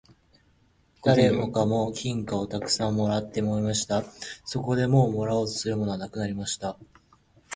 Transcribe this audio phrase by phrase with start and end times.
[1.03, 4.03] 誰もかも金貨をたくさん貰って持っていました。
[4.45, 6.75] そこでもう貰おうとするものはなくなりました。